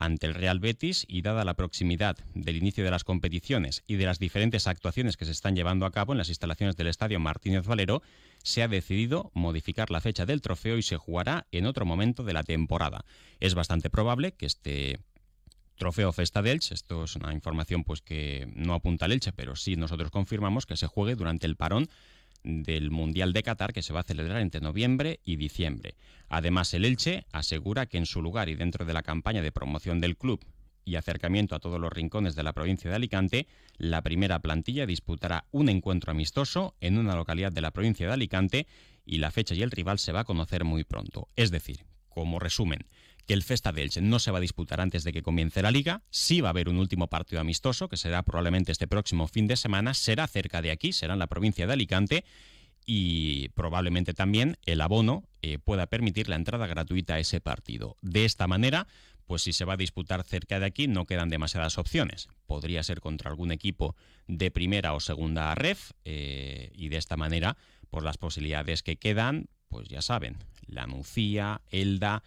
ante 0.00 0.26
el 0.26 0.34
Real 0.34 0.60
Betis 0.60 1.04
y 1.08 1.22
dada 1.22 1.44
la 1.44 1.54
proximidad 1.54 2.16
del 2.34 2.56
inicio 2.56 2.84
de 2.84 2.90
las 2.90 3.04
competiciones 3.04 3.82
y 3.86 3.96
de 3.96 4.06
las 4.06 4.18
diferentes 4.18 4.66
actuaciones 4.66 5.16
que 5.16 5.24
se 5.24 5.32
están 5.32 5.56
llevando 5.56 5.86
a 5.86 5.90
cabo 5.90 6.12
en 6.12 6.18
las 6.18 6.28
instalaciones 6.28 6.76
del 6.76 6.88
Estadio 6.88 7.20
Martínez 7.20 7.66
Valero, 7.66 8.02
se 8.42 8.62
ha 8.62 8.68
decidido 8.68 9.30
modificar 9.34 9.90
la 9.90 10.00
fecha 10.00 10.26
del 10.26 10.40
trofeo 10.40 10.78
y 10.78 10.82
se 10.82 10.96
jugará 10.96 11.46
en 11.52 11.66
otro 11.66 11.84
momento 11.84 12.24
de 12.24 12.32
la 12.32 12.42
temporada. 12.42 13.04
Es 13.40 13.54
bastante 13.54 13.90
probable 13.90 14.32
que 14.32 14.46
este 14.46 15.00
trofeo 15.76 16.12
Festa 16.12 16.42
del 16.42 16.54
Elche, 16.54 16.74
esto 16.74 17.04
es 17.04 17.16
una 17.16 17.32
información 17.32 17.84
pues 17.84 18.02
que 18.02 18.50
no 18.54 18.74
apunta 18.74 19.06
al 19.06 19.12
Elche, 19.12 19.32
pero 19.32 19.56
sí 19.56 19.76
nosotros 19.76 20.10
confirmamos 20.10 20.66
que 20.66 20.76
se 20.76 20.86
juegue 20.86 21.14
durante 21.14 21.46
el 21.46 21.56
parón 21.56 21.88
del 22.44 22.90
Mundial 22.90 23.32
de 23.32 23.42
Qatar 23.42 23.72
que 23.72 23.82
se 23.82 23.92
va 23.92 24.00
a 24.00 24.04
celebrar 24.04 24.40
entre 24.40 24.60
noviembre 24.60 25.20
y 25.24 25.36
diciembre. 25.36 25.96
Además, 26.28 26.72
el 26.74 26.84
Elche 26.84 27.26
asegura 27.32 27.86
que 27.86 27.98
en 27.98 28.06
su 28.06 28.22
lugar 28.22 28.48
y 28.48 28.54
dentro 28.54 28.84
de 28.84 28.92
la 28.92 29.02
campaña 29.02 29.42
de 29.42 29.52
promoción 29.52 30.00
del 30.00 30.16
club 30.16 30.44
y 30.84 30.96
acercamiento 30.96 31.54
a 31.54 31.60
todos 31.60 31.78
los 31.78 31.92
rincones 31.92 32.34
de 32.34 32.42
la 32.42 32.52
provincia 32.52 32.88
de 32.88 32.96
Alicante, 32.96 33.46
la 33.76 34.02
primera 34.02 34.38
plantilla 34.38 34.86
disputará 34.86 35.44
un 35.50 35.68
encuentro 35.68 36.10
amistoso 36.10 36.74
en 36.80 36.98
una 36.98 37.14
localidad 37.14 37.52
de 37.52 37.60
la 37.60 37.70
provincia 37.70 38.06
de 38.06 38.14
Alicante 38.14 38.66
y 39.04 39.18
la 39.18 39.30
fecha 39.30 39.54
y 39.54 39.62
el 39.62 39.70
rival 39.70 39.98
se 39.98 40.12
va 40.12 40.20
a 40.20 40.24
conocer 40.24 40.64
muy 40.64 40.84
pronto. 40.84 41.28
Es 41.36 41.50
decir, 41.50 41.84
como 42.08 42.38
resumen, 42.38 42.86
que 43.28 43.34
el 43.34 43.42
Festa 43.42 43.72
de 43.72 43.82
Elche 43.82 44.00
no 44.00 44.18
se 44.20 44.30
va 44.30 44.38
a 44.38 44.40
disputar 44.40 44.80
antes 44.80 45.04
de 45.04 45.12
que 45.12 45.22
comience 45.22 45.60
la 45.60 45.70
liga, 45.70 46.00
sí 46.08 46.40
va 46.40 46.48
a 46.48 46.50
haber 46.50 46.70
un 46.70 46.78
último 46.78 47.08
partido 47.08 47.42
amistoso, 47.42 47.90
que 47.90 47.98
será 47.98 48.22
probablemente 48.22 48.72
este 48.72 48.88
próximo 48.88 49.28
fin 49.28 49.46
de 49.46 49.56
semana, 49.56 49.92
será 49.92 50.26
cerca 50.26 50.62
de 50.62 50.70
aquí, 50.70 50.94
será 50.94 51.12
en 51.12 51.18
la 51.18 51.26
provincia 51.26 51.66
de 51.66 51.74
Alicante, 51.74 52.24
y 52.86 53.50
probablemente 53.50 54.14
también 54.14 54.56
el 54.64 54.80
abono 54.80 55.28
eh, 55.42 55.58
pueda 55.58 55.86
permitir 55.88 56.30
la 56.30 56.36
entrada 56.36 56.66
gratuita 56.66 57.14
a 57.16 57.18
ese 57.18 57.42
partido. 57.42 57.96
De 58.00 58.24
esta 58.24 58.46
manera, 58.46 58.86
pues 59.26 59.42
si 59.42 59.52
se 59.52 59.66
va 59.66 59.74
a 59.74 59.76
disputar 59.76 60.24
cerca 60.24 60.58
de 60.58 60.64
aquí 60.64 60.88
no 60.88 61.04
quedan 61.04 61.28
demasiadas 61.28 61.76
opciones. 61.76 62.28
Podría 62.46 62.82
ser 62.82 63.02
contra 63.02 63.28
algún 63.28 63.52
equipo 63.52 63.94
de 64.26 64.50
primera 64.50 64.94
o 64.94 65.00
segunda 65.00 65.54
ref 65.54 65.90
eh, 66.06 66.72
y 66.74 66.88
de 66.88 66.96
esta 66.96 67.18
manera, 67.18 67.58
por 67.90 68.04
las 68.04 68.16
posibilidades 68.16 68.82
que 68.82 68.96
quedan, 68.96 69.50
pues 69.68 69.86
ya 69.88 70.00
saben, 70.00 70.38
la 70.66 70.86
Nucía, 70.86 71.60
Elda, 71.70 72.22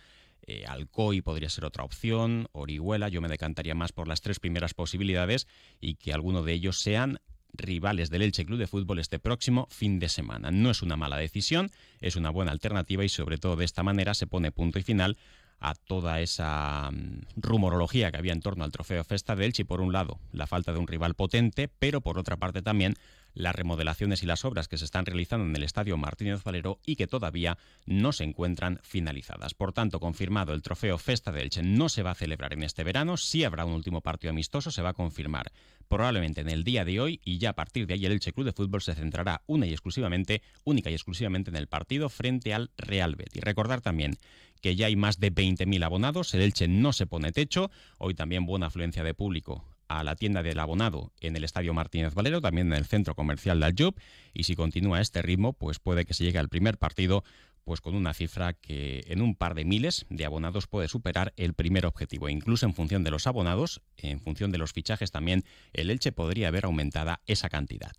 eh, 0.51 0.65
Alcoy 0.67 1.21
podría 1.21 1.49
ser 1.49 1.65
otra 1.65 1.83
opción, 1.83 2.47
Orihuela, 2.51 3.09
yo 3.09 3.21
me 3.21 3.29
decantaría 3.29 3.75
más 3.75 3.91
por 3.91 4.07
las 4.07 4.21
tres 4.21 4.39
primeras 4.39 4.73
posibilidades 4.73 5.47
y 5.79 5.95
que 5.95 6.13
alguno 6.13 6.43
de 6.43 6.53
ellos 6.53 6.79
sean 6.79 7.19
rivales 7.53 8.09
del 8.09 8.21
Elche 8.21 8.45
Club 8.45 8.59
de 8.59 8.67
Fútbol 8.67 8.99
este 8.99 9.19
próximo 9.19 9.67
fin 9.69 9.99
de 9.99 10.09
semana. 10.09 10.51
No 10.51 10.69
es 10.71 10.81
una 10.81 10.95
mala 10.95 11.17
decisión, 11.17 11.71
es 11.99 12.15
una 12.15 12.29
buena 12.29 12.51
alternativa 12.51 13.03
y 13.03 13.09
sobre 13.09 13.37
todo 13.37 13.55
de 13.55 13.65
esta 13.65 13.83
manera 13.83 14.13
se 14.13 14.27
pone 14.27 14.51
punto 14.51 14.79
y 14.79 14.83
final 14.83 15.17
a 15.59 15.75
toda 15.75 16.19
esa 16.19 16.89
mm, 16.91 17.21
rumorología 17.37 18.11
que 18.11 18.17
había 18.17 18.33
en 18.33 18.41
torno 18.41 18.63
al 18.63 18.71
trofeo 18.71 19.03
Festa 19.03 19.35
del 19.35 19.45
Elche. 19.45 19.63
Por 19.63 19.79
un 19.79 19.93
lado, 19.93 20.19
la 20.33 20.47
falta 20.47 20.73
de 20.73 20.79
un 20.79 20.87
rival 20.87 21.13
potente, 21.13 21.67
pero 21.67 22.01
por 22.01 22.17
otra 22.17 22.37
parte 22.37 22.61
también 22.61 22.95
las 23.33 23.55
remodelaciones 23.55 24.23
y 24.23 24.25
las 24.25 24.45
obras 24.45 24.67
que 24.67 24.77
se 24.77 24.85
están 24.85 25.05
realizando 25.05 25.45
en 25.45 25.55
el 25.55 25.63
Estadio 25.63 25.97
Martínez 25.97 26.43
Valero 26.43 26.79
y 26.85 26.95
que 26.95 27.07
todavía 27.07 27.57
no 27.85 28.11
se 28.11 28.23
encuentran 28.23 28.79
finalizadas. 28.83 29.53
Por 29.53 29.73
tanto, 29.73 29.99
confirmado 29.99 30.53
el 30.53 30.61
trofeo 30.61 30.97
Festa 30.97 31.31
de 31.31 31.41
Elche 31.41 31.63
no 31.63 31.89
se 31.89 32.03
va 32.03 32.11
a 32.11 32.15
celebrar 32.15 32.53
en 32.53 32.63
este 32.63 32.83
verano, 32.83 33.17
sí 33.17 33.43
habrá 33.43 33.65
un 33.65 33.73
último 33.73 34.01
partido 34.01 34.31
amistoso, 34.31 34.71
se 34.71 34.81
va 34.81 34.89
a 34.89 34.93
confirmar 34.93 35.51
probablemente 35.87 36.41
en 36.41 36.49
el 36.49 36.63
día 36.63 36.85
de 36.85 36.99
hoy 36.99 37.19
y 37.25 37.37
ya 37.37 37.49
a 37.49 37.53
partir 37.53 37.85
de 37.85 37.95
ahí 37.95 38.05
el 38.05 38.13
Elche 38.13 38.31
Club 38.31 38.45
de 38.45 38.53
Fútbol 38.53 38.81
se 38.81 38.95
centrará 38.95 39.41
una 39.45 39.67
y 39.67 39.71
exclusivamente, 39.71 40.41
única 40.63 40.89
y 40.89 40.93
exclusivamente 40.93 41.49
en 41.49 41.57
el 41.57 41.67
partido 41.67 42.09
frente 42.09 42.53
al 42.53 42.71
Real 42.77 43.15
Betis. 43.15 43.43
Recordar 43.43 43.81
también 43.81 44.17
que 44.61 44.75
ya 44.75 44.85
hay 44.85 44.95
más 44.95 45.19
de 45.19 45.33
20.000 45.33 45.83
abonados, 45.83 46.33
el 46.33 46.41
Elche 46.41 46.67
no 46.67 46.93
se 46.93 47.07
pone 47.07 47.31
techo, 47.31 47.71
hoy 47.97 48.13
también 48.13 48.45
buena 48.45 48.67
afluencia 48.67 49.03
de 49.03 49.13
público 49.13 49.65
a 49.99 50.03
la 50.03 50.15
tienda 50.15 50.43
del 50.43 50.59
abonado 50.59 51.11
en 51.19 51.35
el 51.35 51.43
Estadio 51.43 51.73
Martínez 51.73 52.13
Valero, 52.13 52.41
también 52.41 52.67
en 52.67 52.73
el 52.73 52.85
centro 52.85 53.15
comercial 53.15 53.59
de 53.59 53.65
Aljub, 53.67 53.95
y 54.33 54.43
si 54.43 54.55
continúa 54.55 55.01
este 55.01 55.21
ritmo, 55.21 55.53
pues 55.53 55.79
puede 55.79 56.05
que 56.05 56.13
se 56.13 56.23
llegue 56.23 56.39
al 56.39 56.49
primer 56.49 56.77
partido 56.77 57.23
pues 57.63 57.79
con 57.79 57.95
una 57.95 58.13
cifra 58.13 58.53
que 58.53 59.03
en 59.07 59.21
un 59.21 59.35
par 59.35 59.53
de 59.53 59.65
miles 59.65 60.05
de 60.09 60.25
abonados 60.25 60.65
puede 60.65 60.87
superar 60.87 61.31
el 61.37 61.53
primer 61.53 61.85
objetivo. 61.85 62.27
Incluso 62.27 62.65
en 62.65 62.73
función 62.73 63.03
de 63.03 63.11
los 63.11 63.27
abonados, 63.27 63.81
en 63.97 64.19
función 64.19 64.51
de 64.51 64.57
los 64.57 64.73
fichajes 64.73 65.11
también, 65.11 65.43
el 65.71 65.91
Elche 65.91 66.11
podría 66.11 66.47
haber 66.47 66.65
aumentada 66.65 67.21
esa 67.27 67.49
cantidad. 67.49 67.93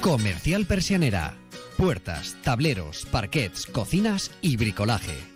Comercial 0.00 0.66
Persianera. 0.66 1.36
Puertas, 1.76 2.36
tableros, 2.44 3.04
parquets, 3.06 3.66
cocinas 3.66 4.30
y 4.40 4.56
bricolaje 4.56 5.33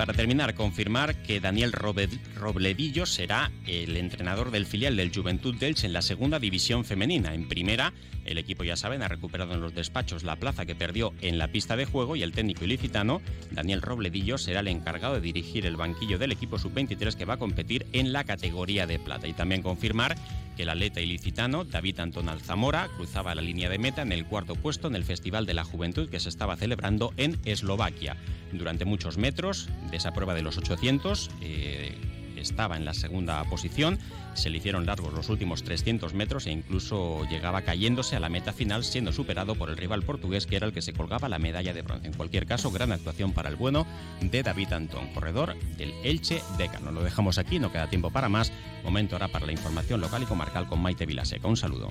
para 0.00 0.14
terminar, 0.14 0.54
confirmar 0.54 1.14
que 1.16 1.40
Daniel 1.40 1.72
Robledillo 1.72 3.04
será 3.04 3.50
el 3.66 3.98
entrenador 3.98 4.50
del 4.50 4.64
filial 4.64 4.96
del 4.96 5.14
Juventud 5.14 5.54
Delche 5.54 5.86
en 5.86 5.92
la 5.92 6.00
segunda 6.00 6.38
división 6.38 6.86
femenina. 6.86 7.34
En 7.34 7.46
primera, 7.48 7.92
el 8.24 8.38
equipo, 8.38 8.64
ya 8.64 8.76
saben, 8.76 9.02
ha 9.02 9.08
recuperado 9.08 9.52
en 9.52 9.60
los 9.60 9.74
despachos 9.74 10.22
la 10.22 10.36
plaza 10.36 10.64
que 10.64 10.74
perdió 10.74 11.12
en 11.20 11.36
la 11.36 11.48
pista 11.48 11.76
de 11.76 11.84
juego 11.84 12.16
y 12.16 12.22
el 12.22 12.32
técnico 12.32 12.64
ilicitano, 12.64 13.20
Daniel 13.50 13.82
Robledillo, 13.82 14.38
será 14.38 14.60
el 14.60 14.68
encargado 14.68 15.16
de 15.16 15.20
dirigir 15.20 15.66
el 15.66 15.76
banquillo 15.76 16.18
del 16.18 16.32
equipo 16.32 16.58
sub-23 16.58 17.14
que 17.14 17.26
va 17.26 17.34
a 17.34 17.38
competir 17.38 17.84
en 17.92 18.14
la 18.14 18.24
categoría 18.24 18.86
de 18.86 18.98
plata. 18.98 19.28
Y 19.28 19.34
también 19.34 19.60
confirmar 19.60 20.16
el 20.60 20.68
atleta 20.68 21.00
ilicitano, 21.00 21.64
David 21.64 22.00
Antón 22.00 22.28
Alzamora, 22.28 22.88
cruzaba 22.96 23.34
la 23.34 23.42
línea 23.42 23.68
de 23.68 23.78
meta 23.78 24.02
en 24.02 24.12
el 24.12 24.26
cuarto 24.26 24.54
puesto 24.54 24.88
en 24.88 24.94
el 24.94 25.04
Festival 25.04 25.46
de 25.46 25.54
la 25.54 25.64
Juventud 25.64 26.08
que 26.08 26.20
se 26.20 26.28
estaba 26.28 26.56
celebrando 26.56 27.12
en 27.16 27.38
Eslovaquia. 27.44 28.16
Durante 28.52 28.84
muchos 28.84 29.18
metros 29.18 29.68
de 29.90 29.96
esa 29.96 30.12
prueba 30.12 30.34
de 30.34 30.42
los 30.42 30.58
800, 30.58 31.30
eh, 31.40 31.94
estaba 32.40 32.76
en 32.76 32.84
la 32.84 32.94
segunda 32.94 33.42
posición, 33.44 33.98
se 34.34 34.50
le 34.50 34.58
hicieron 34.58 34.86
largos 34.86 35.12
los 35.12 35.28
últimos 35.28 35.62
300 35.62 36.14
metros 36.14 36.46
e 36.46 36.50
incluso 36.50 37.24
llegaba 37.28 37.62
cayéndose 37.62 38.16
a 38.16 38.20
la 38.20 38.28
meta 38.28 38.52
final 38.52 38.84
siendo 38.84 39.12
superado 39.12 39.54
por 39.54 39.70
el 39.70 39.76
rival 39.76 40.02
portugués 40.02 40.46
que 40.46 40.56
era 40.56 40.66
el 40.66 40.72
que 40.72 40.82
se 40.82 40.92
colgaba 40.92 41.28
la 41.28 41.38
medalla 41.38 41.72
de 41.72 41.82
bronce. 41.82 42.06
En 42.06 42.14
cualquier 42.14 42.46
caso, 42.46 42.70
gran 42.70 42.92
actuación 42.92 43.32
para 43.32 43.48
el 43.48 43.56
bueno 43.56 43.86
de 44.20 44.42
David 44.42 44.72
Antón, 44.72 45.12
corredor 45.12 45.56
del 45.76 45.92
Elche 46.04 46.42
Decano. 46.58 46.92
Lo 46.92 47.02
dejamos 47.02 47.38
aquí, 47.38 47.58
no 47.58 47.72
queda 47.72 47.88
tiempo 47.88 48.10
para 48.10 48.28
más. 48.28 48.52
Momento 48.84 49.16
ahora 49.16 49.28
para 49.28 49.46
la 49.46 49.52
información 49.52 50.00
local 50.00 50.22
y 50.22 50.26
comarcal 50.26 50.66
con 50.66 50.80
Maite 50.80 51.06
Vilaseca. 51.06 51.48
Un 51.48 51.56
saludo. 51.56 51.88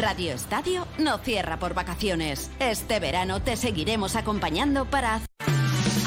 Radio 0.00 0.32
Estadio 0.32 0.86
no 0.98 1.18
cierra 1.18 1.58
por 1.58 1.74
vacaciones. 1.74 2.50
Este 2.58 3.00
verano 3.00 3.42
te 3.42 3.56
seguiremos 3.56 4.16
acompañando 4.16 4.86
para... 4.86 5.20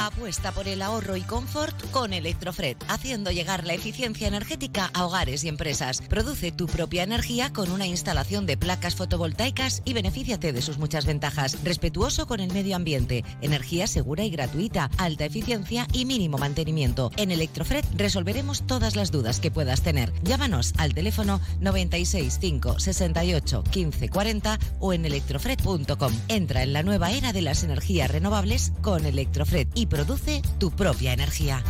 Apuesta 0.08 0.52
por 0.52 0.68
el 0.68 0.82
ahorro 0.82 1.16
y 1.16 1.22
confort 1.22 1.90
con 1.92 2.12
Electrofred, 2.12 2.76
haciendo 2.90 3.32
llegar 3.32 3.66
la 3.66 3.74
eficiencia 3.74 4.28
energética 4.28 4.92
a 4.94 5.06
hogares 5.06 5.44
y 5.44 5.48
empresas. 5.48 6.02
Produce 6.02 6.52
tu 6.52 6.68
propia 6.68 7.04
energía 7.04 7.54
con 7.54 7.72
una 7.72 7.88
instalación 7.88 8.46
de 8.46 8.58
placas 8.58 8.96
fotovoltaicas 8.96 9.82
y 9.86 9.94
benefíciate 9.94 10.52
de 10.52 10.62
sus 10.62 10.78
muchas 10.78 11.06
ventajas. 11.06 11.58
Respetuoso 11.64 12.28
con 12.28 12.42
el 12.42 12.52
medio 12.52 12.76
ambiente, 12.76 13.24
energía 13.42 13.88
segura 13.88 14.26
y 14.26 14.30
gratuita, 14.30 14.90
alta 14.98 15.26
eficiencia 15.26 15.88
y 15.94 16.06
mínimo 16.06 16.38
mantenimiento. 16.38 17.10
En 17.16 17.32
Electrofred 17.32 17.86
resolveremos 17.96 18.68
todas 18.68 18.96
las 18.96 19.12
dudas 19.12 19.40
que 19.40 19.52
puedas 19.52 19.84
tener. 19.84 20.12
Llámanos 20.24 20.74
al 20.78 20.94
teléfono 20.94 21.40
96 21.62 22.40
5 22.42 22.80
68 22.80 23.64
15 23.72 24.10
40 24.10 24.60
o 24.80 24.94
en 24.94 25.06
electrofred.com. 25.06 26.14
Entra 26.28 26.64
en 26.64 26.74
la 26.74 26.84
nueva 26.84 27.12
era 27.12 27.32
de 27.32 27.42
las 27.42 27.64
energías 27.64 28.12
renovables 28.12 28.74
con 28.82 29.06
Electrofred 29.06 29.68
y 29.76 29.93
produce 29.94 30.42
tu 30.58 30.72
propia 30.72 31.14
energía. 31.14 31.64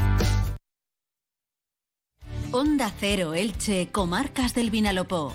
Onda 2.54 2.90
Cero 2.98 3.34
Elche, 3.34 3.90
Comarcas 3.92 4.54
del 4.54 4.72
Vinalopó 4.72 5.34